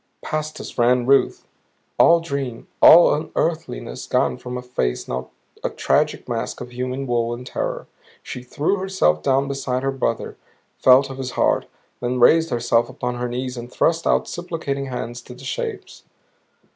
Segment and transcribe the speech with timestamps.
[0.23, 1.45] Past us ran Ruth,
[1.99, 5.29] all dream, all unearthliness gone from a face now
[5.63, 7.85] a tragic mask of human woe and terror.
[8.23, 10.37] She threw herself down beside her brother,
[10.79, 11.67] felt of his heart;
[11.99, 16.01] then raised herself upon her knees and thrust out supplicating hands to the shapes.